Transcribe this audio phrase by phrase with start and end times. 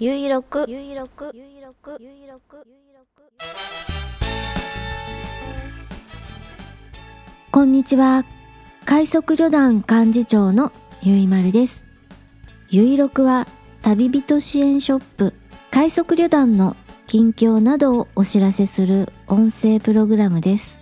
[0.00, 2.66] ゆいろくゆいろくゆいろくゆいろく
[7.52, 8.24] こんにちは。
[8.84, 11.86] 快速旅団幹事長のゆいまるです。
[12.68, 13.46] ゆいろくは
[13.82, 15.32] 旅人支援ショップ。
[15.70, 16.74] 快速旅団の
[17.06, 20.80] 近況などをお知らせする音声プログラムです。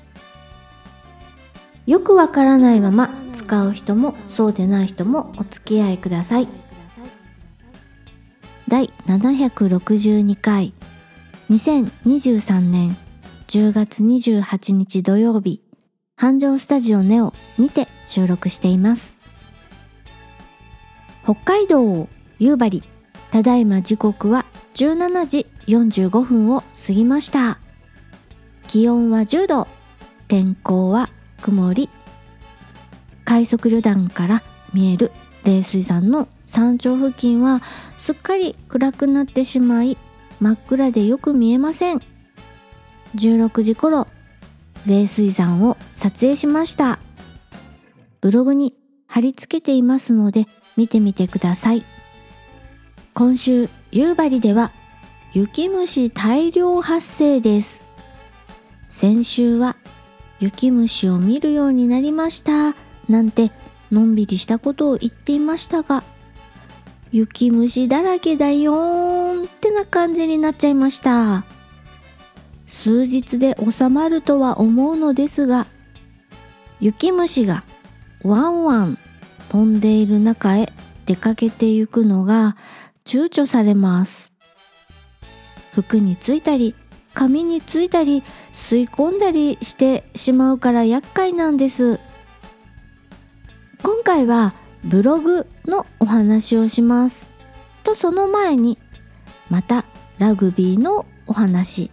[1.85, 6.62] よくわからないまま使う人もそうでない人もお付き合いください。
[9.07, 10.73] 762回。
[11.51, 12.97] 2023年
[13.49, 15.61] 10月28日土曜日。
[16.17, 19.17] 繁盛スタジオネオにて収録しています。
[21.25, 22.83] 北海道夕張。
[23.33, 24.45] ただいま時刻は
[24.75, 27.59] 17時45分を過ぎました。
[28.69, 29.69] 気温は10度。
[30.29, 31.91] 天候は曇り。
[33.25, 34.43] 快速旅団から
[34.73, 35.11] 見える
[35.45, 37.61] 冷水山の山頂付近は
[37.97, 39.99] すっかり暗くなってしまい
[40.41, 42.01] 真っ暗でよく見えません。
[43.17, 44.07] 16時頃
[44.87, 46.99] 冷水山を撮影しました。
[48.21, 48.75] ブログに
[49.07, 51.83] 貼り付けていますので見てみてください。
[53.15, 54.71] 今週夕張では
[55.35, 57.85] 雪虫大量発生です。
[58.91, 59.77] 先週は
[60.41, 62.75] 雪虫を見るようになりました。
[63.09, 63.51] なんて
[63.93, 66.03] のんびりしたことを言っていましたが
[67.13, 71.45] 雪虫だらけだよーんってな感じになっちゃいました。
[72.67, 75.67] 数日で収まるとは思うのですが
[76.81, 77.65] 雪虫が
[78.25, 78.99] ワンワン
[79.51, 80.73] 飛んでいる中へ
[81.05, 82.57] 出かけてゆくのが
[83.05, 84.33] 躊躇されます。
[85.75, 86.75] 服についたり
[87.15, 88.23] 髪についたり
[88.55, 92.01] 吸い込んだりしてしまうから厄介なんです。
[94.13, 94.53] 回は
[94.85, 97.27] ブログのお話をします。
[97.83, 98.77] とその前に
[99.49, 99.87] また
[100.19, 101.91] ラグビーのお話。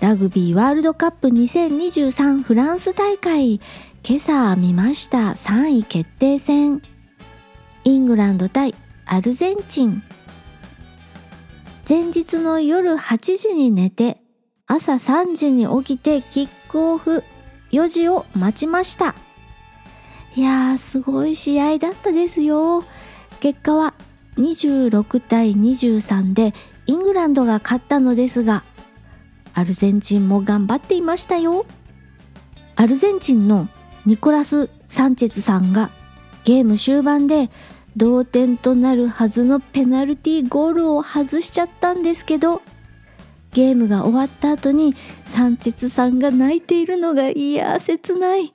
[0.00, 3.60] ラグビーワールドカップ2023フランス大会
[4.04, 5.30] 今朝見ました。
[5.30, 6.82] 3位決定戦。
[7.84, 8.74] イングランド対
[9.04, 10.02] アルゼンチン。
[11.88, 14.20] 前日の夜8時に寝て
[14.66, 17.22] 朝3時に起きてキックオフ。
[17.70, 19.14] 4時を待ちました。
[20.36, 22.84] いやーすごい試合だったですよ。
[23.40, 23.94] 結果は
[24.36, 26.52] 26対23で
[26.86, 28.62] イングランドが勝ったのですが
[29.54, 31.64] アルゼンチンも頑張っていましたよ。
[32.76, 33.66] アルゼンチンの
[34.04, 35.88] ニコラス・サンチェスさんが
[36.44, 37.48] ゲーム終盤で
[37.96, 42.60] 同点となるはずのペナルティーゴールを外しちゃったんですけど
[43.52, 48.52] ゲームが終わった後にサンチェスさんが泣いているのがいや切ない。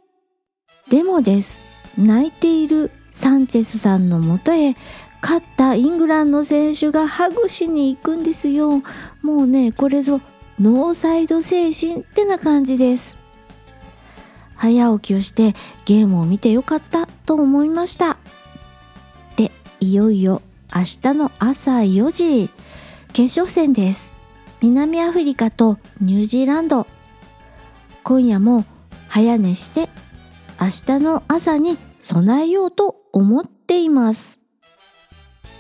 [0.88, 1.71] でもです。
[1.98, 4.76] 泣いているサンチェスさんのもとへ
[5.22, 8.82] 勝ったイングランド選手がハグしに行くんですよ。
[9.22, 10.22] もうねこれぞ
[10.60, 13.16] ノーサイド精神ってな感じです。
[14.56, 18.18] 早起きをしてゲームを見てよかったと思いました。
[19.36, 20.42] でいよいよ
[20.74, 22.50] 明日の朝4時。
[23.14, 24.14] 決勝戦です。
[24.62, 26.88] 南アフリカとニュージーランド。
[28.04, 28.66] 今夜も
[29.08, 29.90] 早寝して
[30.62, 34.40] 明日の朝に備えようと思っています。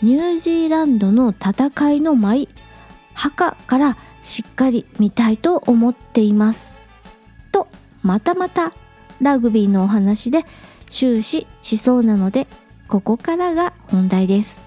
[0.03, 2.47] ニュージーランドの戦いの舞
[3.15, 6.75] 墓からしっかり見たいと思っています。
[7.51, 7.67] と
[8.03, 8.73] またまた
[9.19, 10.45] ラグビーのお話で
[10.91, 12.45] 終始しそうなので
[12.87, 14.61] ここからが本題です。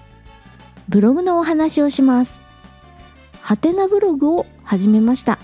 [0.89, 2.41] ブログのお話をします。
[3.39, 5.39] ハテナブログを始めました。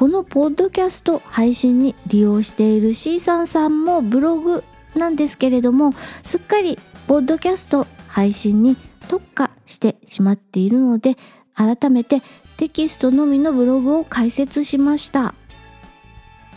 [0.00, 4.64] このポッドキャスト配信に利用している C さんさんもブログ
[4.96, 8.78] なんですけれどもすっかりポッドキャスト配信に
[9.08, 11.18] 特化してしまっているので
[11.54, 12.22] 改めて
[12.56, 15.34] テキストのみのブログを開設しました。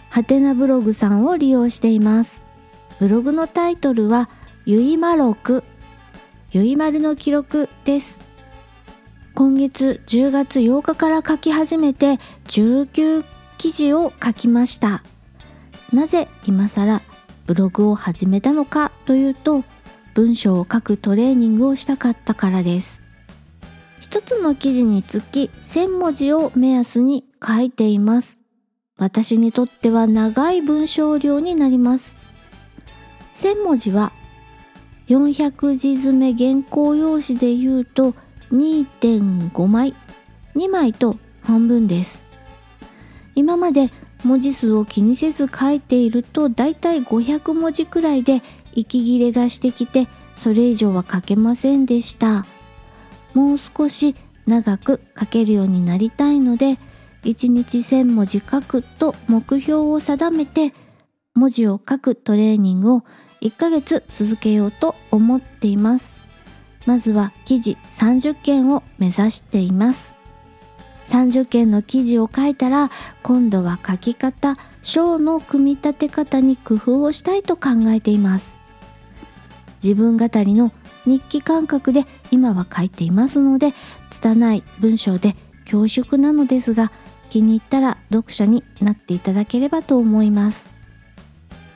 [0.09, 2.41] ハテナブログさんを利用しています。
[3.01, 4.29] ブログのタイトルは
[4.65, 5.65] ゆいまろく
[6.53, 8.22] ゆいまるの記録です。
[9.35, 13.25] 今月10月8日から書き始めて19
[13.57, 15.03] 記事を書きました。
[15.91, 17.01] なぜ今更
[17.45, 19.63] ブログを始めたのかというと
[20.13, 23.01] 文章を書くトレーニングをしたかったからです。
[23.99, 28.37] 一つの記事につき1000文字を目安に書いています。
[28.97, 32.13] 私にとっては長い文章量になります。
[33.35, 34.11] 1000文字は
[35.07, 38.13] 400字詰め原稿用紙で言うと
[38.53, 39.95] 2.5枚。
[40.55, 42.23] 2枚と半分です。
[43.35, 43.89] 今まで
[44.23, 48.41] 文字数を気にせず書いているとだいたい500文字くらいで
[48.73, 50.07] 息切れがしてきて
[50.37, 52.45] それ以上は書けませんでした。
[53.33, 54.15] もう少し
[54.45, 56.77] 長く書けるようになりたいので
[57.23, 60.73] 1日1000文字書くと目標を定めて
[61.33, 63.03] 文字を書くトレーニングを
[63.41, 66.22] 1ヶ月続けようと思っています。
[66.85, 70.15] まずは記事30件を目指しています。
[71.07, 72.89] 30件の記事を書いたら
[73.21, 78.57] 今度は書き方章の組み立て方に工夫をしたいと考えています。
[79.83, 80.71] 自分語りの
[81.05, 83.73] 日記感覚で今は書いていますので
[84.09, 85.35] 拙い文章で
[85.65, 86.91] 恐縮なのですが
[87.29, 90.71] 気に入ったら読者になっていただければと思います。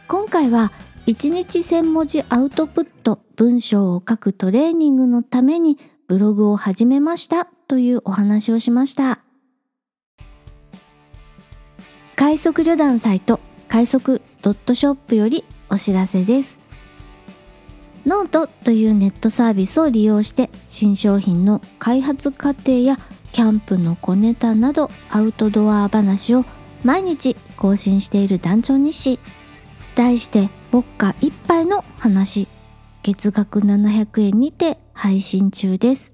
[0.08, 0.72] 今回は
[1.08, 5.78] 1日1000文字アウトプット文章を書くトレーニングのために
[6.10, 9.20] ブログを始めましたというお話をしました。
[12.18, 13.40] 快速旅団サイト
[13.70, 16.60] 快速ドットショップよりお知らせです。
[18.06, 23.00] ノートというネットサービスを利用して新商品の開発過程や
[23.32, 26.44] キャンプの小ネタなどアウトドア話を
[26.84, 29.20] 毎日更新している団長日誌。
[29.96, 32.48] 題して「ウォッカ一杯の話」
[33.02, 36.14] 月額700円にて配信中です。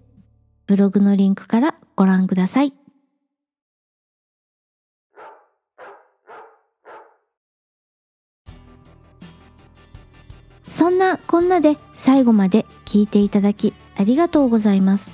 [0.68, 2.72] ブログのリンクからご覧ください。
[10.72, 15.12] そんなこんなで最後まで聞いていただきありがとうございます。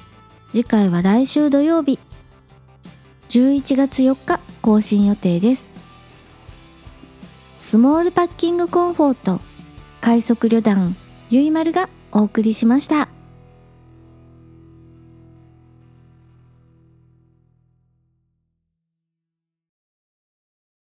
[0.51, 1.97] 次回は来週土曜日。
[3.29, 5.78] 11月4日更新予定です。
[7.69, 9.39] スモールパッキングコンフォート
[10.01, 10.95] 快速旅団
[11.29, 13.18] ゆいまるがお送りしました。